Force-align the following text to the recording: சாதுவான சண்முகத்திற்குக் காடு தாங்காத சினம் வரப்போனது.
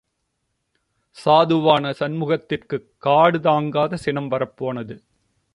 சாதுவான 1.25 1.93
சண்முகத்திற்குக் 1.99 2.87
காடு 2.97 3.39
தாங்காத 3.39 3.97
சினம் 3.97 4.31
வரப்போனது. 4.31 5.03